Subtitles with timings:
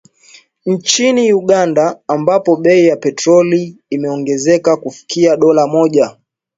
[0.65, 6.17] Nchini Uganda ambapo bei ya petroli imeongezeka kufikia dola Mmoja